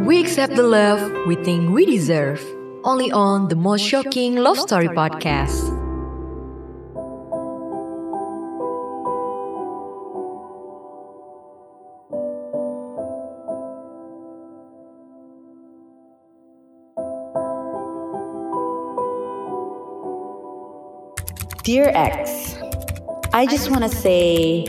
We 0.00 0.18
accept 0.18 0.56
the 0.56 0.62
love 0.62 1.12
we 1.26 1.36
think 1.36 1.74
we 1.74 1.84
deserve. 1.84 2.40
Only 2.84 3.12
on 3.12 3.48
the 3.48 3.54
most 3.54 3.82
shocking 3.82 4.36
love 4.36 4.58
story 4.58 4.88
podcast. 4.88 5.76
Dear 21.62 21.92
X, 21.94 22.56
I 23.34 23.46
just 23.46 23.70
wanna 23.70 23.90
say, 23.90 24.64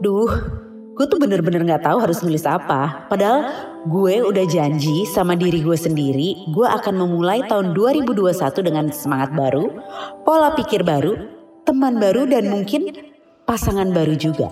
duh, 0.00 0.57
gue 0.98 1.06
tuh 1.06 1.22
bener-bener 1.22 1.62
gak 1.62 1.86
tahu 1.86 2.02
harus 2.02 2.18
nulis 2.26 2.42
apa. 2.42 3.06
Padahal 3.06 3.46
gue 3.86 4.18
udah 4.26 4.42
janji 4.50 5.06
sama 5.06 5.38
diri 5.38 5.62
gue 5.62 5.78
sendiri, 5.78 6.50
gue 6.50 6.66
akan 6.66 7.06
memulai 7.06 7.46
tahun 7.46 7.70
2021 7.70 8.34
dengan 8.66 8.90
semangat 8.90 9.30
baru, 9.30 9.70
pola 10.26 10.58
pikir 10.58 10.82
baru, 10.82 11.14
teman 11.62 12.02
baru, 12.02 12.26
dan 12.26 12.50
mungkin 12.50 12.90
pasangan 13.46 13.94
baru 13.94 14.18
juga. 14.18 14.50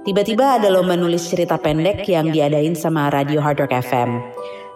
Tiba-tiba 0.00 0.56
ada 0.56 0.72
lomba 0.72 0.96
nulis 0.96 1.28
cerita 1.28 1.60
pendek 1.60 2.08
yang 2.08 2.32
diadain 2.32 2.72
sama 2.72 3.12
Radio 3.12 3.44
Hard 3.44 3.60
Rock 3.60 3.76
FM. 3.84 4.16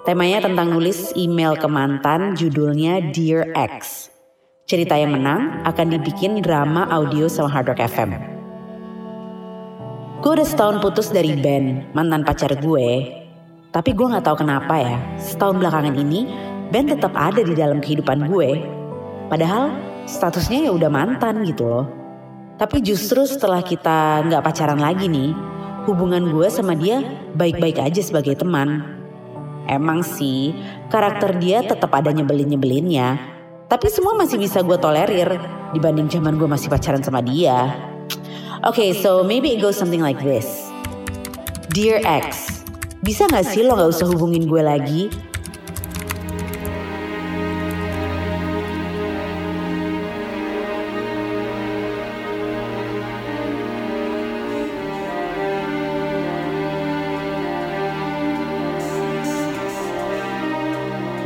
Temanya 0.04 0.45
tentang 0.45 0.68
nulis 0.68 1.16
email 1.16 1.56
ke 1.56 1.64
mantan, 1.64 2.37
judulnya 2.37 3.01
Dear 3.09 3.48
X. 3.56 4.12
Cerita 4.68 5.01
yang 5.01 5.16
menang 5.16 5.64
akan 5.64 5.96
dibikin 5.96 6.45
drama 6.45 6.84
audio 6.92 7.24
sama 7.24 7.48
Hard 7.48 7.73
Rock 7.73 7.80
FM. 7.80 8.43
Gue 10.24 10.41
udah 10.41 10.48
setahun 10.48 10.80
putus 10.80 11.12
dari 11.12 11.37
Ben, 11.37 11.84
mantan 11.92 12.24
pacar 12.24 12.48
gue. 12.56 12.88
Tapi 13.69 13.92
gue 13.92 14.09
gak 14.09 14.24
tahu 14.24 14.41
kenapa 14.41 14.80
ya, 14.80 14.96
setahun 15.20 15.60
belakangan 15.60 15.92
ini 15.92 16.24
Ben 16.73 16.88
tetap 16.88 17.12
ada 17.12 17.45
di 17.45 17.52
dalam 17.52 17.76
kehidupan 17.76 18.32
gue. 18.32 18.65
Padahal 19.29 19.76
statusnya 20.09 20.65
ya 20.65 20.73
udah 20.73 20.88
mantan 20.88 21.45
gitu 21.45 21.68
loh. 21.68 21.85
Tapi 22.57 22.80
justru 22.80 23.29
setelah 23.29 23.60
kita 23.60 24.24
gak 24.24 24.40
pacaran 24.40 24.80
lagi 24.80 25.13
nih, 25.13 25.37
hubungan 25.85 26.32
gue 26.32 26.48
sama 26.48 26.73
dia 26.73 27.04
baik-baik 27.37 27.76
aja 27.85 28.01
sebagai 28.01 28.32
teman. 28.41 28.80
Emang 29.68 30.01
sih, 30.01 30.57
karakter 30.88 31.37
dia 31.37 31.60
tetap 31.68 31.93
ada 31.93 32.09
nyebelin-nyebelinnya, 32.09 33.20
tapi 33.68 33.93
semua 33.93 34.16
masih 34.16 34.41
bisa 34.41 34.65
gue 34.65 34.80
tolerir 34.80 35.37
dibanding 35.76 36.09
zaman 36.09 36.41
gue 36.41 36.48
masih 36.48 36.73
pacaran 36.73 37.04
sama 37.04 37.20
dia. 37.20 37.93
Okay, 38.65 38.96
so 38.96 39.20
maybe 39.20 39.52
it 39.52 39.60
goes 39.60 39.76
something 39.76 40.01
like 40.01 40.16
this. 40.24 40.73
Dear 41.76 42.01
X, 42.01 42.65
bisa 43.04 43.29
gak 43.29 43.45
sih 43.45 43.60
lo 43.60 43.76
gak 43.76 43.93
usah 43.93 44.09
hubungin 44.09 44.48
gue 44.48 44.65
lagi? 44.65 45.12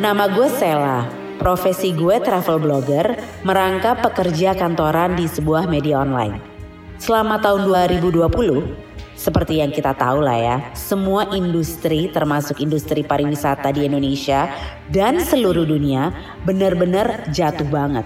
Nama 0.03 0.27
gue 0.35 0.49
Sela. 0.59 1.07
Profesi 1.39 1.95
gue 1.95 2.19
travel 2.19 2.59
blogger, 2.59 3.15
merangkap 3.47 4.03
pekerja 4.03 4.59
kantoran 4.59 5.15
di 5.15 5.31
sebuah 5.31 5.71
media 5.71 6.03
online. 6.03 6.48
Selama 6.99 7.39
tahun 7.39 7.71
2020, 7.71 8.75
seperti 9.15 9.63
yang 9.63 9.71
kita 9.71 9.95
tahu 9.95 10.19
lah 10.19 10.35
ya, 10.35 10.57
semua 10.75 11.31
industri 11.31 12.11
termasuk 12.11 12.59
industri 12.59 13.07
pariwisata 13.07 13.71
di 13.71 13.87
Indonesia 13.87 14.51
dan 14.91 15.23
seluruh 15.23 15.63
dunia 15.63 16.11
benar-benar 16.43 17.31
jatuh 17.31 17.71
banget. 17.71 18.03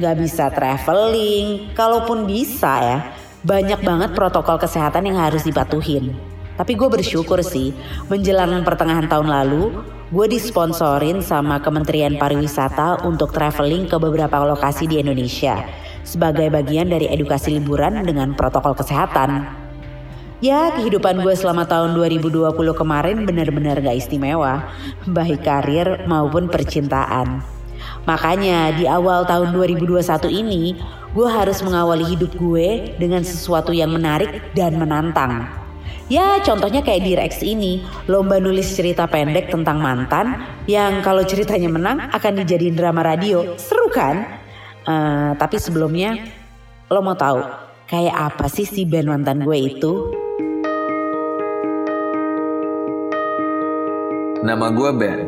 Gak 0.00 0.16
bisa 0.16 0.48
traveling, 0.48 1.76
kalaupun 1.76 2.24
bisa 2.24 2.72
ya, 2.80 2.98
banyak 3.44 3.84
banget 3.84 4.16
protokol 4.16 4.56
kesehatan 4.56 5.12
yang 5.12 5.20
harus 5.20 5.44
dipatuhin. 5.44 6.16
Tapi 6.56 6.72
gue 6.76 6.88
bersyukur 6.88 7.44
sih, 7.44 7.76
menjelang 8.08 8.64
pertengahan 8.64 9.04
tahun 9.04 9.28
lalu, 9.28 9.84
gue 10.08 10.26
disponsorin 10.32 11.20
sama 11.20 11.60
Kementerian 11.60 12.16
Pariwisata 12.16 13.04
untuk 13.04 13.36
traveling 13.36 13.84
ke 13.84 14.00
beberapa 14.00 14.40
lokasi 14.48 14.88
di 14.88 14.96
Indonesia 14.96 15.60
sebagai 16.04 16.48
bagian 16.48 16.88
dari 16.88 17.08
edukasi 17.08 17.56
liburan 17.56 18.00
dengan 18.02 18.32
protokol 18.34 18.76
kesehatan. 18.76 19.46
Ya, 20.40 20.72
kehidupan 20.72 21.20
gue 21.20 21.36
selama 21.36 21.68
tahun 21.68 21.92
2020 21.92 22.56
kemarin 22.72 23.28
benar-benar 23.28 23.76
gak 23.84 24.00
istimewa, 24.00 24.72
baik 25.04 25.44
karir 25.44 26.08
maupun 26.08 26.48
percintaan. 26.48 27.44
Makanya 28.08 28.72
di 28.72 28.88
awal 28.88 29.28
tahun 29.28 29.52
2021 29.52 30.00
ini, 30.32 30.80
gue 31.12 31.28
harus 31.28 31.60
mengawali 31.60 32.08
hidup 32.16 32.32
gue 32.40 32.96
dengan 32.96 33.20
sesuatu 33.20 33.76
yang 33.76 33.92
menarik 33.92 34.54
dan 34.56 34.80
menantang. 34.80 35.44
Ya 36.10 36.42
contohnya 36.42 36.82
kayak 36.82 37.02
di 37.06 37.12
Rex 37.14 37.32
ini, 37.44 37.86
lomba 38.10 38.42
nulis 38.42 38.66
cerita 38.74 39.06
pendek 39.06 39.46
tentang 39.46 39.78
mantan 39.78 40.42
yang 40.66 41.06
kalau 41.06 41.22
ceritanya 41.22 41.70
menang 41.70 42.10
akan 42.10 42.42
dijadiin 42.42 42.74
drama 42.74 43.06
radio. 43.06 43.54
Seru 43.54 43.86
kan? 43.94 44.26
Uh, 44.88 45.36
tapi 45.36 45.60
sebelumnya, 45.60 46.16
lo 46.88 47.04
mau 47.04 47.12
tahu 47.12 47.44
kayak 47.90 48.16
apa 48.16 48.46
sih 48.48 48.64
si 48.64 48.88
band 48.88 49.12
mantan 49.12 49.44
gue 49.44 49.58
itu? 49.58 49.92
Nama 54.40 54.66
gue 54.72 54.90
Ben. 54.96 55.20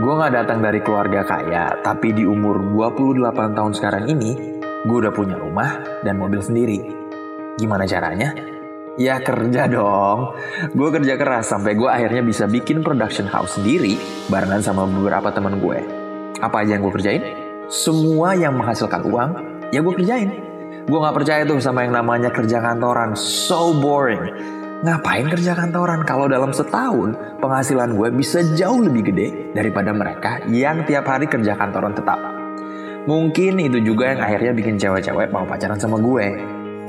Gue 0.00 0.12
gak 0.16 0.32
datang 0.32 0.64
dari 0.64 0.80
keluarga 0.80 1.20
kaya, 1.28 1.76
tapi 1.84 2.16
di 2.16 2.24
umur 2.24 2.56
28 2.72 3.52
tahun 3.52 3.72
sekarang 3.76 4.08
ini, 4.08 4.56
gue 4.88 4.96
udah 4.96 5.12
punya 5.12 5.36
rumah 5.36 6.00
dan 6.00 6.16
mobil 6.16 6.40
sendiri. 6.40 6.80
Gimana 7.60 7.84
caranya? 7.84 8.32
Ya 8.96 9.20
kerja 9.20 9.68
dong. 9.68 10.32
Gue 10.72 10.88
kerja 10.88 11.20
keras 11.20 11.52
sampai 11.52 11.76
gue 11.76 11.88
akhirnya 11.88 12.24
bisa 12.24 12.48
bikin 12.48 12.80
production 12.80 13.28
house 13.28 13.60
sendiri 13.60 14.00
barengan 14.32 14.64
sama 14.64 14.88
beberapa 14.88 15.28
teman 15.36 15.60
gue. 15.60 15.84
Apa 16.40 16.64
aja 16.64 16.80
yang 16.80 16.82
gue 16.88 16.94
kerjain? 16.96 17.24
Semua 17.70 18.34
yang 18.34 18.58
menghasilkan 18.58 19.06
uang, 19.06 19.30
ya 19.70 19.78
gue 19.78 19.94
kerjain. 19.94 20.26
Gue 20.90 20.98
gak 20.98 21.14
percaya 21.22 21.46
tuh 21.46 21.62
sama 21.62 21.86
yang 21.86 21.94
namanya 21.94 22.26
kerja 22.26 22.58
kantoran. 22.58 23.14
So 23.14 23.70
boring. 23.78 24.26
Ngapain 24.82 25.30
kerja 25.30 25.54
kantoran 25.54 26.02
kalau 26.02 26.26
dalam 26.26 26.50
setahun 26.50 27.14
penghasilan 27.38 27.94
gue 27.94 28.10
bisa 28.10 28.42
jauh 28.58 28.82
lebih 28.82 29.14
gede 29.14 29.54
daripada 29.54 29.94
mereka 29.94 30.42
yang 30.50 30.82
tiap 30.82 31.06
hari 31.06 31.30
kerja 31.30 31.54
kantoran 31.54 31.94
tetap. 31.94 32.18
Mungkin 33.06 33.62
itu 33.62 33.78
juga 33.86 34.18
yang 34.18 34.20
akhirnya 34.26 34.50
bikin 34.50 34.74
cewek-cewek 34.74 35.30
mau 35.30 35.46
pacaran 35.46 35.78
sama 35.78 36.02
gue. 36.02 36.42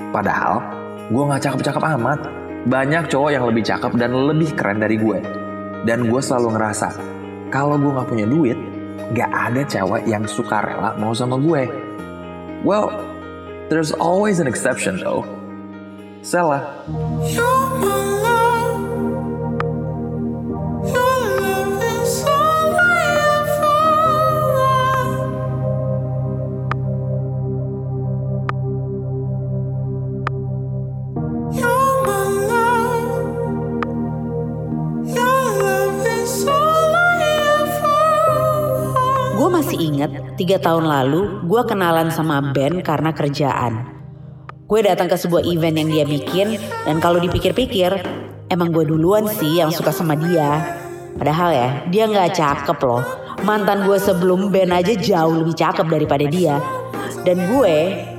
Padahal 0.09 0.66
gue 1.14 1.24
gak 1.30 1.46
cakep-cakep 1.46 1.84
amat. 2.02 2.20
Banyak 2.66 3.06
cowok 3.06 3.30
yang 3.30 3.46
lebih 3.46 3.62
cakep 3.70 4.02
dan 4.02 4.18
lebih 4.18 4.58
keren 4.58 4.81
dari 4.81 4.97
gue. 4.97 5.22
Dan 5.86 6.09
gue 6.09 6.22
selalu 6.25 6.58
ngerasa, 6.58 6.90
kalau 7.53 7.78
gue 7.78 7.94
gak 7.94 8.09
punya 8.09 8.25
duit, 8.25 8.71
gak 9.11 9.31
ada 9.31 9.61
cewek 9.67 10.07
yang 10.07 10.23
suka 10.27 10.63
rela 10.63 10.95
mau 10.95 11.11
sama 11.11 11.35
gue. 11.39 11.67
Well, 12.63 12.94
there's 13.67 13.91
always 13.91 14.39
an 14.39 14.47
exception 14.47 15.01
though. 15.01 15.25
Sela. 16.22 16.61
Inget, 40.11 40.25
tiga 40.35 40.58
tahun 40.59 40.84
lalu 40.84 41.47
gue 41.47 41.61
kenalan 41.63 42.11
sama 42.11 42.52
Ben 42.52 42.84
karena 42.84 43.16
kerjaan. 43.16 43.87
Gue 44.67 44.84
datang 44.84 45.08
ke 45.08 45.16
sebuah 45.16 45.47
event 45.47 45.79
yang 45.79 45.90
dia 45.91 46.05
bikin 46.08 46.59
dan 46.84 46.99
kalau 46.99 47.19
dipikir-pikir, 47.23 47.91
emang 48.52 48.75
gue 48.75 48.84
duluan 48.84 49.28
sih 49.28 49.63
yang 49.63 49.72
suka 49.72 49.96
sama 49.96 50.19
dia. 50.19 50.79
Padahal 51.16 51.49
ya, 51.52 51.69
dia 51.91 52.03
gak 52.08 52.35
cakep 52.35 52.79
loh. 52.84 53.03
Mantan 53.43 53.84
gue 53.84 53.99
sebelum 53.99 54.47
Ben 54.47 54.72
aja 54.72 54.96
jauh 54.96 55.43
lebih 55.43 55.55
cakep 55.55 55.87
daripada 55.87 56.23
dia. 56.28 56.55
Dan 57.28 57.52
gue 57.52 57.75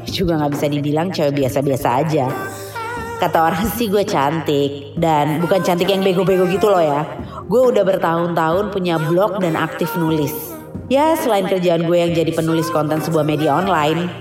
juga 0.09 0.45
gak 0.45 0.53
bisa 0.53 0.67
dibilang 0.69 1.09
cewek 1.09 1.41
biasa-biasa 1.41 1.89
aja. 2.05 2.29
Kata 3.17 3.39
orang 3.49 3.65
sih 3.73 3.89
gue 3.89 4.05
cantik 4.05 4.99
dan 5.01 5.41
bukan 5.41 5.65
cantik 5.65 5.89
yang 5.89 6.05
bego-bego 6.05 6.45
gitu 6.53 6.69
loh 6.69 6.85
ya. 6.85 7.09
Gue 7.49 7.73
udah 7.73 7.81
bertahun-tahun 7.81 8.69
punya 8.77 9.01
blog 9.01 9.41
dan 9.41 9.57
aktif 9.57 9.97
nulis. 9.97 10.52
Ya 10.93 11.17
selain 11.17 11.49
kerjaan 11.49 11.89
gue 11.89 11.97
yang 11.97 12.13
jadi 12.13 12.37
penulis 12.37 12.69
konten 12.69 13.01
sebuah 13.01 13.25
media 13.25 13.57
online. 13.57 14.13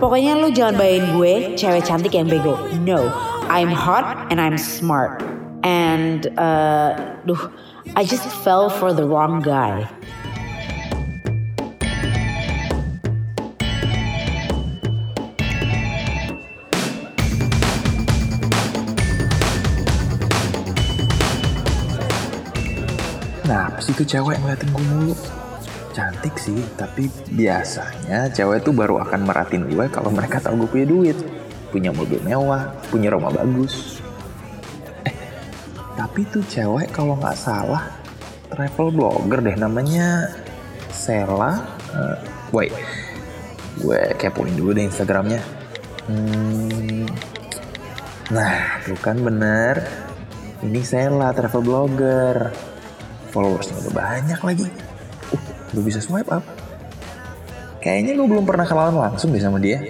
Pokoknya 0.00 0.36
lu 0.36 0.52
jangan 0.52 0.76
bayangin 0.76 1.06
gue 1.16 1.32
cewek 1.56 1.84
cantik 1.84 2.12
yang 2.12 2.28
bego. 2.28 2.60
No, 2.84 3.08
I'm 3.48 3.72
hot 3.72 4.28
and 4.28 4.40
I'm 4.40 4.60
smart. 4.60 5.24
And 5.64 6.28
uh, 6.36 6.92
duh, 7.24 7.48
I 7.96 8.04
just 8.04 8.28
fell 8.44 8.68
for 8.68 8.92
the 8.92 9.08
wrong 9.08 9.40
guy. 9.40 9.88
Nah, 23.44 23.72
sih 23.80 23.92
tuh 23.92 24.08
cewek 24.08 24.40
ngeliatin 24.40 24.68
gue 24.72 24.84
mulu? 24.88 25.43
Cantik 25.94 26.34
sih, 26.42 26.58
tapi 26.74 27.06
biasanya 27.30 28.26
cewek 28.34 28.66
tuh 28.66 28.74
baru 28.74 28.98
akan 29.06 29.30
meratin 29.30 29.70
gue 29.70 29.86
kalau 29.94 30.10
mereka 30.10 30.42
tahu 30.42 30.66
gue 30.66 30.70
punya 30.74 30.86
duit. 30.90 31.18
Punya 31.70 31.94
mobil 31.94 32.18
mewah, 32.18 32.74
punya 32.90 33.14
rumah 33.14 33.30
bagus. 33.30 34.02
Eh, 35.06 35.14
tapi 35.94 36.26
tuh 36.26 36.42
cewek 36.50 36.90
kalau 36.90 37.14
nggak 37.14 37.38
salah 37.38 37.94
travel 38.50 38.90
blogger 38.90 39.38
deh 39.38 39.54
namanya 39.54 40.34
Sela. 40.90 41.62
Uh, 41.94 42.18
wait, 42.50 42.74
gue 43.78 44.00
kepoin 44.18 44.54
dulu 44.54 44.74
deh 44.74 44.90
Instagramnya. 44.90 45.38
Hmm, 46.10 47.06
nah, 48.34 48.82
tuh 48.82 48.98
kan 48.98 49.18
bener. 49.22 49.78
Ini 50.58 50.82
Sela 50.82 51.30
travel 51.30 51.62
blogger 51.62 52.50
followersnya 53.30 53.78
udah 53.82 53.94
banyak 53.94 54.40
lagi. 54.42 54.93
Udah 55.74 55.82
bisa 55.82 55.98
swipe 55.98 56.30
up. 56.30 56.46
Kayaknya 57.82 58.16
gue 58.16 58.26
belum 58.30 58.46
pernah 58.46 58.62
kenalan 58.64 58.94
langsung 58.94 59.34
deh 59.34 59.42
sama 59.42 59.58
dia. 59.58 59.82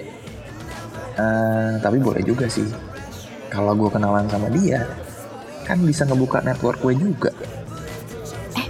Uh, 1.15 1.77
tapi 1.79 2.01
boleh 2.01 2.25
juga 2.25 2.49
sih. 2.49 2.65
Kalau 3.47 3.71
gue 3.77 3.87
kenalan 3.87 4.27
sama 4.27 4.51
dia, 4.51 4.83
kan 5.63 5.79
bisa 5.79 6.03
ngebuka 6.03 6.43
network 6.43 6.81
gue 6.83 6.93
juga. 6.97 7.31
Eh, 8.59 8.67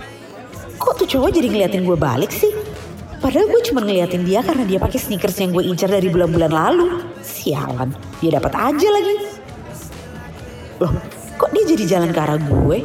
kok 0.78 0.94
tuh 1.00 1.08
cowok 1.10 1.34
jadi 1.34 1.48
ngeliatin 1.50 1.88
gue 1.88 1.98
balik 1.98 2.30
sih? 2.30 2.54
Padahal 3.18 3.50
gue 3.50 3.62
cuma 3.66 3.82
ngeliatin 3.82 4.22
dia 4.22 4.46
karena 4.46 4.62
dia 4.62 4.78
pakai 4.78 5.00
sneakers 5.02 5.42
yang 5.42 5.58
gue 5.58 5.66
incar 5.66 5.90
dari 5.90 6.06
bulan-bulan 6.12 6.52
lalu. 6.54 7.02
Sialan, 7.26 7.90
dia 8.22 8.38
dapat 8.38 8.54
aja 8.54 8.88
lagi. 8.94 9.16
Loh, 10.84 10.94
kok 11.40 11.50
dia 11.50 11.64
jadi 11.66 11.98
jalan 11.98 12.14
ke 12.14 12.20
arah 12.22 12.38
gue? 12.38 12.78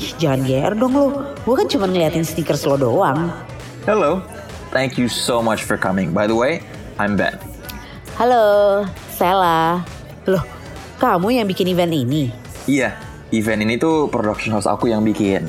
Ih, 0.00 0.12
jangan 0.16 0.40
GR 0.44 0.72
dong 0.72 0.92
lo. 0.96 1.06
Gue 1.44 1.54
kan 1.60 1.68
cuma 1.68 1.84
ngeliatin 1.84 2.24
stickers 2.24 2.64
lo 2.64 2.80
doang. 2.80 3.28
Hello, 3.86 4.18
thank 4.74 4.98
you 4.98 5.06
so 5.06 5.38
much 5.38 5.62
for 5.62 5.78
coming. 5.78 6.10
By 6.10 6.26
the 6.26 6.34
way, 6.34 6.58
I'm 6.98 7.14
Ben. 7.14 7.38
Halo, 8.18 8.82
Sela. 9.14 9.78
Loh, 10.26 10.42
kamu 10.98 11.38
yang 11.38 11.46
bikin 11.46 11.70
event 11.70 11.94
ini? 11.94 12.34
Iya, 12.66 12.98
event 13.30 13.62
ini 13.62 13.78
tuh 13.78 14.10
production 14.10 14.58
house 14.58 14.66
aku 14.66 14.90
yang 14.90 15.06
bikin. 15.06 15.46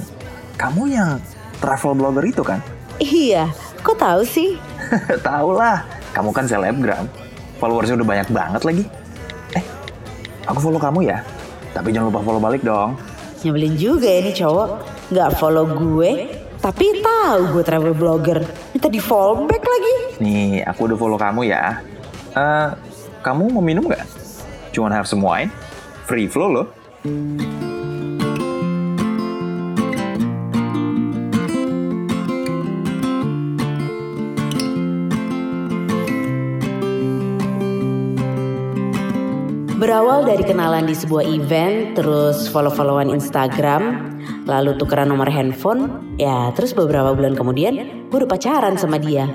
Kamu 0.54 0.86
yang 0.86 1.18
travel 1.58 1.98
blogger 1.98 2.30
itu 2.30 2.46
kan? 2.46 2.62
Iya, 3.02 3.50
kok 3.82 3.98
tahu 3.98 4.22
sih? 4.22 4.62
tahu 5.26 5.58
lah, 5.58 5.82
kamu 6.14 6.30
kan 6.30 6.46
selebgram. 6.46 7.10
Followersnya 7.58 7.98
udah 7.98 8.22
banyak 8.22 8.30
banget 8.30 8.62
lagi. 8.62 8.84
Eh, 9.58 9.66
aku 10.46 10.62
follow 10.62 10.78
kamu 10.78 11.10
ya. 11.10 11.26
Tapi 11.74 11.90
jangan 11.90 12.14
lupa 12.14 12.22
follow 12.22 12.38
balik 12.38 12.62
dong. 12.62 13.02
Nyebelin 13.42 13.74
juga 13.74 14.06
ya 14.06 14.22
nih 14.22 14.46
cowok. 14.46 14.70
Nggak 15.10 15.30
follow 15.42 15.66
gue, 15.66 16.46
tapi 16.58 17.00
tahu 17.00 17.58
gue 17.58 17.64
travel 17.64 17.94
blogger. 17.94 18.40
Minta 18.74 18.90
di 18.90 19.02
follow 19.02 19.46
back 19.46 19.64
lagi. 19.64 19.96
Nih, 20.22 20.66
aku 20.66 20.90
udah 20.90 20.98
follow 20.98 21.18
kamu 21.20 21.50
ya. 21.50 21.80
Uh, 22.34 22.74
kamu 23.22 23.50
mau 23.54 23.64
minum 23.64 23.86
nggak? 23.86 24.06
Cuman 24.74 24.94
have 24.94 25.10
some 25.10 25.24
wine? 25.24 25.50
Free 26.06 26.30
flow 26.30 26.50
loh. 26.50 26.68
Berawal 39.78 40.26
dari 40.26 40.42
kenalan 40.42 40.90
di 40.90 40.98
sebuah 40.98 41.22
event, 41.22 41.94
terus 41.94 42.50
follow-followan 42.50 43.14
Instagram, 43.14 44.17
lalu 44.48 44.76
tukeran 44.80 45.12
nomor 45.12 45.28
handphone, 45.28 46.16
ya 46.20 46.52
terus 46.56 46.72
beberapa 46.72 47.12
bulan 47.14 47.36
kemudian 47.36 48.08
gue 48.08 48.18
udah 48.18 48.30
pacaran 48.30 48.76
sama 48.80 48.98
dia. 48.98 49.28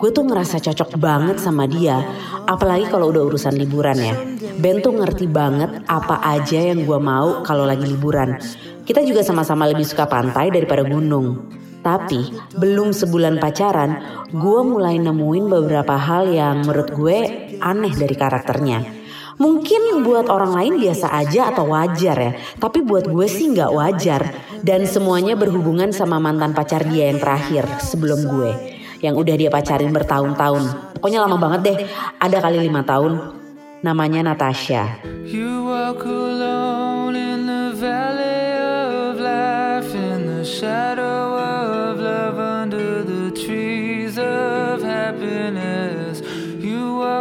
Gue 0.00 0.08
tuh 0.14 0.24
ngerasa 0.24 0.62
cocok 0.64 0.96
banget 0.96 1.36
sama 1.42 1.68
dia, 1.68 2.00
apalagi 2.48 2.88
kalau 2.88 3.12
udah 3.12 3.28
urusan 3.28 3.58
liburan 3.58 3.98
ya. 4.00 4.14
Ben 4.56 4.80
tuh 4.80 4.96
ngerti 4.96 5.28
banget 5.28 5.84
apa 5.90 6.24
aja 6.24 6.72
yang 6.72 6.88
gue 6.88 6.98
mau 6.98 7.44
kalau 7.44 7.68
lagi 7.68 7.84
liburan. 7.84 8.40
Kita 8.88 9.04
juga 9.04 9.20
sama-sama 9.20 9.68
lebih 9.68 9.84
suka 9.84 10.08
pantai 10.08 10.48
daripada 10.48 10.80
gunung. 10.88 11.52
Tapi 11.84 12.32
belum 12.56 12.90
sebulan 12.90 13.38
pacaran, 13.38 13.90
gue 14.32 14.60
mulai 14.64 14.98
nemuin 14.98 15.44
beberapa 15.46 15.94
hal 15.94 16.32
yang 16.32 16.64
menurut 16.64 16.90
gue 16.90 17.16
aneh 17.60 17.92
dari 17.94 18.16
karakternya. 18.16 18.97
Mungkin 19.38 20.02
buat 20.02 20.26
orang 20.26 20.50
lain 20.50 20.74
biasa 20.82 21.14
aja 21.14 21.54
atau 21.54 21.70
wajar 21.70 22.16
ya, 22.18 22.32
tapi 22.58 22.82
buat 22.82 23.06
gue 23.06 23.26
sih 23.30 23.54
nggak 23.54 23.70
wajar. 23.70 24.22
Dan 24.58 24.82
semuanya 24.82 25.38
berhubungan 25.38 25.94
sama 25.94 26.18
mantan 26.18 26.50
pacar 26.50 26.82
dia 26.82 27.06
yang 27.14 27.22
terakhir 27.22 27.62
sebelum 27.78 28.26
gue, 28.26 28.50
yang 28.98 29.14
udah 29.14 29.38
dia 29.38 29.46
pacarin 29.46 29.94
bertahun-tahun. 29.94 30.98
Pokoknya 30.98 31.22
lama 31.22 31.38
banget 31.38 31.60
deh, 31.62 31.78
ada 32.18 32.42
kali 32.42 32.66
lima 32.66 32.82
tahun. 32.82 33.38
Namanya 33.78 34.34
Natasha. 34.34 34.98
You 35.22 35.62
walk 35.62 36.02
alone 36.02 37.14
in 37.14 37.46
the 37.46 37.78
valley 37.78 38.58
of 38.58 39.22
life 39.22 39.94
in 39.94 40.26
the 40.26 40.42
shadow 40.42 41.38
of 41.38 42.02
love 42.02 42.42
under 42.42 43.06
the 43.06 43.30
trees 43.30 44.18
of 44.18 44.82
happiness. 44.82 46.26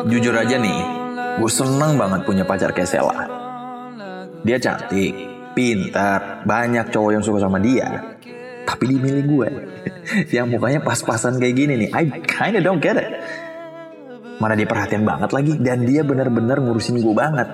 Jujur 0.08 0.34
aja 0.34 0.58
nih, 0.58 0.97
Gue 1.38 1.52
seneng 1.54 2.02
banget 2.02 2.26
punya 2.26 2.42
pacar 2.42 2.74
kayak 2.74 2.90
Sela. 2.90 3.30
Dia 4.42 4.58
cantik, 4.58 5.14
pintar, 5.54 6.42
banyak 6.46 6.90
cowok 6.90 7.12
yang 7.14 7.24
suka 7.26 7.46
sama 7.46 7.62
dia. 7.62 8.18
Tapi 8.66 8.84
dia 8.90 9.00
milih 9.00 9.24
gue. 9.30 9.50
yang 10.36 10.50
mukanya 10.50 10.82
pas-pasan 10.82 11.38
kayak 11.38 11.56
gini 11.56 11.74
nih. 11.86 11.90
I 11.94 12.10
kinda 12.26 12.58
don't 12.58 12.82
get 12.82 12.98
it. 12.98 13.22
Mana 14.42 14.58
dia 14.58 14.66
perhatian 14.66 15.06
banget 15.06 15.30
lagi. 15.30 15.54
Dan 15.62 15.86
dia 15.86 16.02
bener-bener 16.02 16.58
ngurusin 16.58 16.98
gue 17.02 17.14
banget. 17.14 17.48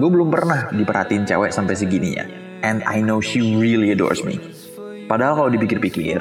Gue 0.00 0.08
belum 0.08 0.32
pernah 0.32 0.72
diperhatiin 0.72 1.28
cewek 1.28 1.52
sampai 1.52 1.76
segininya. 1.76 2.24
And 2.64 2.80
I 2.88 3.04
know 3.04 3.20
she 3.20 3.44
really 3.60 3.92
adores 3.92 4.24
me. 4.24 4.40
Padahal 5.04 5.40
kalau 5.44 5.50
dipikir-pikir, 5.52 6.20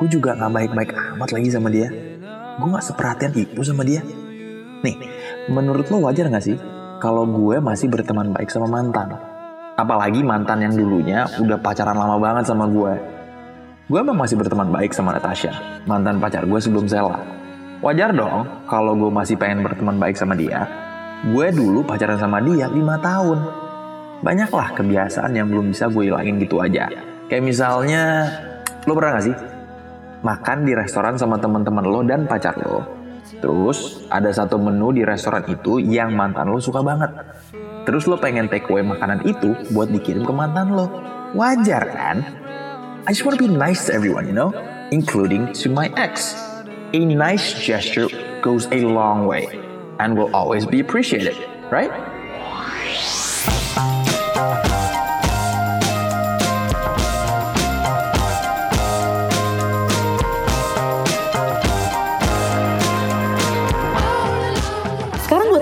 gue 0.00 0.08
juga 0.08 0.36
gak 0.36 0.52
baik-baik 0.52 0.90
amat 1.16 1.30
lagi 1.32 1.48
sama 1.52 1.68
dia. 1.68 1.88
Gue 2.56 2.68
gak 2.72 2.84
seperhatian 2.84 3.32
itu 3.36 3.60
sama 3.64 3.84
dia. 3.84 4.00
Nih, 4.82 4.98
menurut 5.50 5.90
lo 5.90 6.06
wajar 6.06 6.30
gak 6.30 6.44
sih 6.44 6.58
kalau 7.02 7.26
gue 7.26 7.58
masih 7.58 7.90
berteman 7.90 8.30
baik 8.30 8.46
sama 8.46 8.70
mantan? 8.70 9.18
Apalagi 9.74 10.22
mantan 10.22 10.62
yang 10.62 10.74
dulunya 10.76 11.26
udah 11.40 11.58
pacaran 11.58 11.98
lama 11.98 12.20
banget 12.20 12.44
sama 12.46 12.68
gue. 12.70 12.94
Gue 13.90 13.98
emang 13.98 14.14
masih 14.14 14.38
berteman 14.38 14.70
baik 14.70 14.94
sama 14.94 15.16
Natasha, 15.16 15.82
mantan 15.88 16.22
pacar 16.22 16.46
gue 16.46 16.60
sebelum 16.62 16.86
Sela. 16.86 17.18
Wajar 17.82 18.14
dong 18.14 18.46
kalau 18.70 18.94
gue 18.94 19.10
masih 19.10 19.34
pengen 19.34 19.66
berteman 19.66 19.98
baik 19.98 20.14
sama 20.14 20.38
dia. 20.38 20.70
Gue 21.26 21.50
dulu 21.50 21.82
pacaran 21.82 22.20
sama 22.20 22.38
dia 22.38 22.70
5 22.70 22.78
tahun. 23.02 23.38
Banyaklah 24.22 24.78
kebiasaan 24.78 25.34
yang 25.34 25.50
belum 25.50 25.74
bisa 25.74 25.90
gue 25.90 26.06
hilangin 26.06 26.38
gitu 26.38 26.62
aja. 26.62 26.86
Kayak 27.26 27.42
misalnya, 27.42 28.30
lo 28.86 28.94
pernah 28.94 29.18
gak 29.18 29.26
sih? 29.26 29.36
Makan 30.22 30.58
di 30.62 30.72
restoran 30.78 31.18
sama 31.18 31.42
teman-teman 31.42 31.82
lo 31.82 32.06
dan 32.06 32.30
pacar 32.30 32.54
lo, 32.62 33.01
Terus 33.42 34.06
ada 34.06 34.30
satu 34.30 34.54
menu 34.54 34.94
di 34.94 35.02
restoran 35.02 35.42
itu 35.50 35.82
yang 35.82 36.14
mantan 36.14 36.46
lo 36.46 36.62
suka 36.62 36.78
banget. 36.78 37.10
Terus 37.82 38.06
lo 38.06 38.14
pengen 38.14 38.46
take 38.46 38.70
away 38.70 38.86
makanan 38.86 39.26
itu 39.26 39.58
buat 39.74 39.90
dikirim 39.90 40.22
ke 40.22 40.30
mantan 40.30 40.78
lo. 40.78 40.86
Wajar 41.34 41.90
kan? 41.90 42.22
I 43.02 43.10
just 43.10 43.26
want 43.26 43.34
to 43.34 43.42
be 43.42 43.50
nice 43.50 43.90
to 43.90 43.98
everyone, 43.98 44.30
you 44.30 44.36
know? 44.36 44.54
Including 44.94 45.50
to 45.58 45.66
my 45.66 45.90
ex. 45.98 46.38
A 46.94 47.02
nice 47.02 47.58
gesture 47.58 48.06
goes 48.46 48.70
a 48.70 48.86
long 48.86 49.26
way 49.26 49.50
and 49.98 50.14
will 50.14 50.30
always 50.30 50.62
be 50.62 50.78
appreciated, 50.78 51.34
right? 51.74 51.90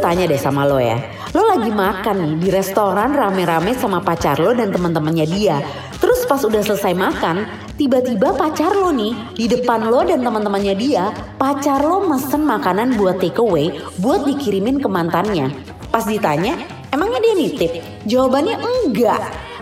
Tanya 0.01 0.25
deh 0.27 0.41
sama 0.41 0.65
lo 0.65 0.81
ya. 0.81 0.97
Lo 1.37 1.47
lagi 1.47 1.71
makan 1.71 2.17
nih 2.19 2.35
di 2.41 2.49
restoran 2.51 3.15
rame-rame 3.15 3.77
sama 3.77 4.03
pacar 4.03 4.41
lo 4.41 4.51
dan 4.51 4.75
teman-temannya 4.75 5.27
dia. 5.29 5.63
Terus 6.01 6.27
pas 6.27 6.43
udah 6.43 6.59
selesai 6.59 6.97
makan, 6.97 7.47
tiba-tiba 7.77 8.35
pacar 8.35 8.75
lo 8.75 8.91
nih 8.91 9.37
di 9.37 9.47
depan 9.47 9.87
lo 9.87 10.03
dan 10.03 10.25
teman-temannya 10.25 10.75
dia, 10.75 11.15
pacar 11.37 11.85
lo 11.85 12.03
mesen 12.09 12.43
makanan 12.43 12.99
buat 12.99 13.21
take 13.23 13.39
away 13.39 13.71
buat 14.01 14.27
dikirimin 14.27 14.81
ke 14.83 14.89
mantannya. 14.91 15.53
Pas 15.93 16.03
ditanya, 16.09 16.57
emangnya 16.91 17.21
dia 17.23 17.35
nitip? 17.37 17.73
Jawabannya 18.09 18.57
enggak. 18.59 19.21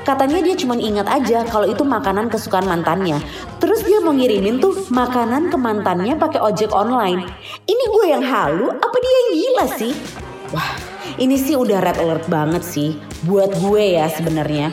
Katanya 0.08 0.40
dia 0.40 0.56
cuma 0.56 0.72
ingat 0.80 1.04
aja 1.04 1.44
kalau 1.44 1.68
itu 1.68 1.84
makanan 1.84 2.32
kesukaan 2.32 2.64
mantannya. 2.64 3.20
Terus 3.60 3.84
dia 3.84 4.00
mau 4.00 4.16
ngirimin 4.16 4.56
tuh 4.56 4.88
makanan 4.88 5.52
ke 5.52 5.56
mantannya 5.60 6.16
pakai 6.16 6.40
ojek 6.40 6.72
online. 6.72 7.28
Ini 7.68 7.84
gue 7.92 8.04
yang 8.08 8.24
halu, 8.24 8.72
apa 8.72 8.96
dia 9.04 9.12
yang 9.12 9.30
gila 9.36 9.66
sih? 9.76 9.92
Wah, 10.48 10.72
ini 11.20 11.36
sih 11.36 11.60
udah 11.60 11.76
red 11.76 12.00
alert 12.00 12.24
banget 12.24 12.64
sih 12.64 12.96
buat 13.28 13.52
gue 13.60 14.00
ya 14.00 14.08
sebenarnya. 14.08 14.72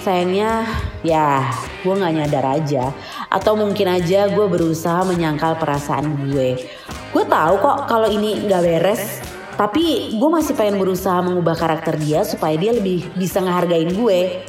Sayangnya 0.00 0.64
ya 1.04 1.52
gue 1.84 1.92
gak 1.92 2.14
nyadar 2.16 2.56
aja 2.56 2.96
atau 3.28 3.60
mungkin 3.60 3.92
aja 3.92 4.32
gue 4.32 4.46
berusaha 4.48 5.04
menyangkal 5.04 5.60
perasaan 5.60 6.32
gue. 6.32 6.56
Gue 7.12 7.24
tahu 7.28 7.54
kok 7.60 7.92
kalau 7.92 8.08
ini 8.08 8.48
gak 8.48 8.64
beres, 8.64 9.20
tapi 9.60 10.16
gue 10.16 10.30
masih 10.32 10.56
pengen 10.56 10.80
berusaha 10.80 11.20
mengubah 11.20 11.60
karakter 11.60 12.00
dia 12.00 12.24
supaya 12.24 12.56
dia 12.56 12.72
lebih 12.72 13.04
bisa 13.20 13.44
ngehargain 13.44 13.92
gue. 13.92 14.48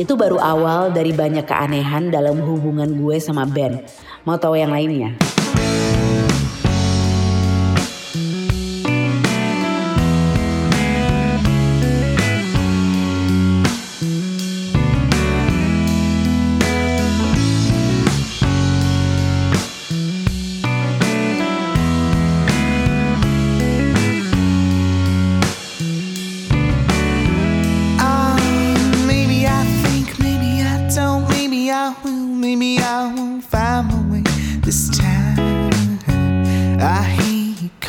Itu 0.00 0.16
baru 0.16 0.40
awal 0.40 0.96
dari 0.96 1.12
banyak 1.12 1.44
keanehan 1.44 2.08
dalam 2.08 2.40
hubungan 2.40 2.88
gue 2.96 3.20
sama 3.20 3.44
Ben. 3.44 3.84
Mau 4.24 4.40
tahu 4.40 4.56
yang 4.56 4.72
lainnya? 4.72 5.33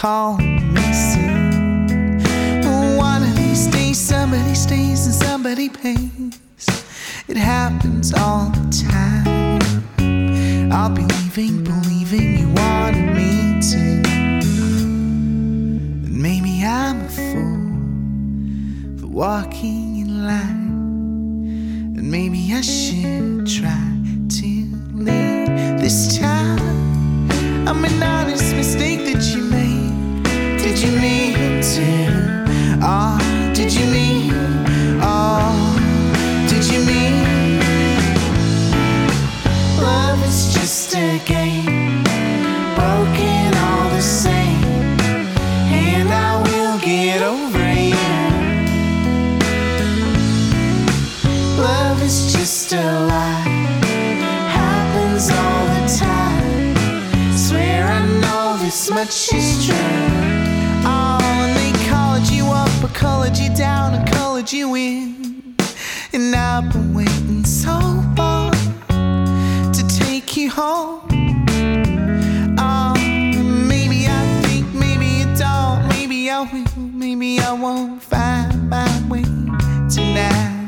call 0.05 0.37
me 0.37 0.87
soon. 0.93 2.21
One 2.95 3.23
of 3.23 3.35
these 3.35 3.65
days, 3.65 3.99
somebody 3.99 4.53
stays 4.53 5.07
and 5.07 5.15
somebody 5.15 5.67
pays. 5.67 6.37
It 7.27 7.37
happens 7.37 8.13
all 8.13 8.51
the 8.51 8.65
time. 8.87 9.59
I'll 10.71 10.93
be 10.93 11.01
leaving, 11.01 11.63
believing 11.63 12.37
you 12.37 12.49
wanted 12.49 13.15
me 13.19 13.59
to. 13.71 13.85
And 16.05 16.21
maybe 16.27 16.63
I'm 16.63 16.97
a 17.01 17.09
fool 17.09 18.99
for 18.99 19.07
walking 19.07 20.01
in 20.01 20.09
line. 20.27 21.97
And 21.97 22.11
maybe 22.11 22.53
I 22.53 22.61
should 22.61 23.47
try 23.47 23.85
to 24.37 24.49
leave 24.93 25.79
this 25.81 26.19
time. 26.19 26.24
This 58.75 58.89
much 58.89 59.33
is. 59.33 59.69
Oh, 60.83 61.17
and 61.21 61.55
they 61.55 61.71
called 61.89 62.27
you 62.29 62.45
up 62.47 62.83
or 62.83 62.89
colored 62.89 63.37
you 63.37 63.49
down 63.55 63.95
or 63.95 64.05
colored 64.11 64.51
you 64.51 64.75
in. 64.75 65.55
And 66.11 66.35
I've 66.35 66.73
been 66.73 66.93
waiting 66.93 67.45
so 67.45 67.79
long 68.17 68.51
to 69.71 69.81
take 69.87 70.35
you 70.35 70.49
home. 70.49 71.07
Oh, 72.59 72.93
maybe 73.69 74.07
I 74.09 74.41
think, 74.43 74.73
maybe 74.73 75.05
you 75.05 75.35
don't, 75.37 75.87
maybe 75.87 76.29
I 76.29 76.41
will, 76.41 76.65
maybe 76.77 77.39
I 77.39 77.53
won't 77.53 78.03
find 78.03 78.69
my 78.69 78.89
way 79.07 79.23
tonight. 79.89 80.65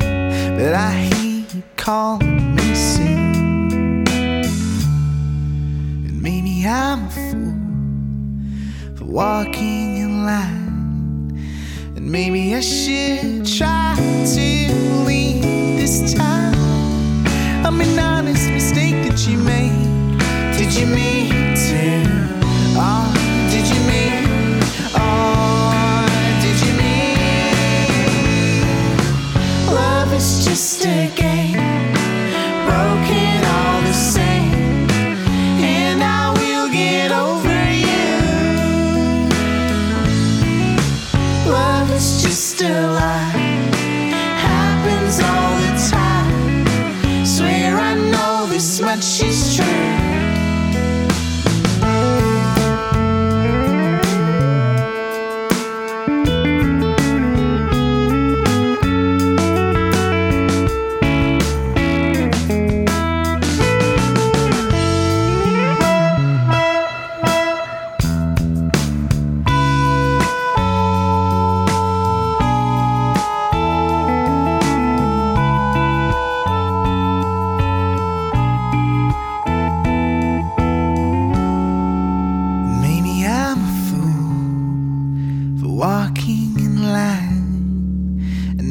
But 0.57 0.73
I 0.73 1.09
call 1.75 2.19
me 2.19 2.73
soon. 2.73 4.07
And 6.07 6.21
maybe 6.21 6.65
I'm 6.65 7.05
a 7.05 7.09
fool 7.09 7.66
for 8.97 9.05
walking 9.05 9.97
in 9.97 10.25
line. 10.25 11.37
And 11.95 12.11
maybe 12.11 12.55
I 12.55 12.61
should 12.61 13.45
try 13.45 13.95
to 13.95 14.73
leave 15.05 15.43
this 15.77 16.15
time. 16.15 16.55
I'm 17.63 17.79
an 17.79 17.99
honest 17.99 18.49
mistake 18.49 18.95
that 19.07 19.27
you 19.27 19.37
made. 19.37 20.17
Did 20.57 20.73
you 20.73 20.87
mean 20.87 21.29
to? 21.67 22.03
Oh, 22.75 23.13
did 23.51 23.67
you 23.67 23.81
mean? 23.91 24.25
Oh, 24.95 26.07
did 26.41 26.57
you 26.65 26.73
mean? 26.83 27.35
Love 29.75 30.11
is 30.13 30.43
just 30.43 30.85
a 30.85 31.11
game. 31.15 31.26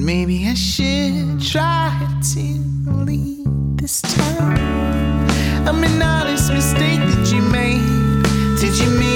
Maybe 0.07 0.47
I 0.47 0.55
should 0.55 1.43
try 1.43 1.91
to 2.35 2.39
leave 3.05 3.45
this 3.77 4.01
time. 4.03 5.27
I'm 5.67 5.83
an 5.83 6.01
honest 6.01 6.53
mistake 6.53 7.01
that 7.01 7.33
you 7.35 7.43
made, 7.43 8.61
did 8.61 8.79
you 8.79 9.01
mean? 9.01 9.16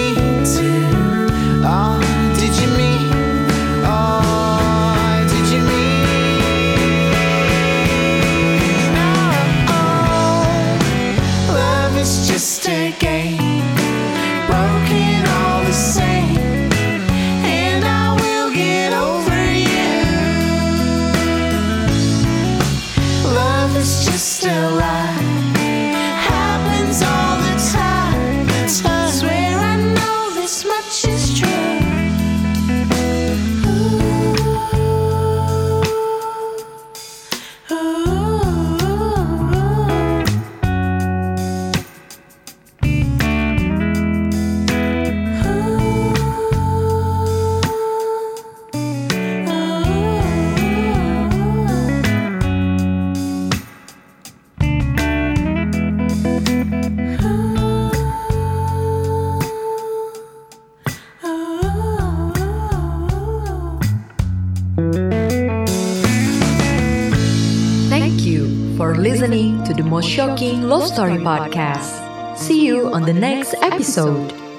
Most 69.91 70.09
shocking 70.09 70.63
love 70.63 70.87
story 70.87 71.19
podcast. 71.19 72.39
See 72.39 72.65
you 72.65 72.93
on 72.95 73.03
the 73.03 73.13
next 73.13 73.55
episode. 73.61 74.50